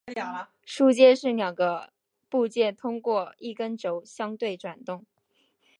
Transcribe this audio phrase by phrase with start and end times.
[0.65, 1.93] 枢接是两个
[2.27, 5.05] 部件通过一根轴相对转动。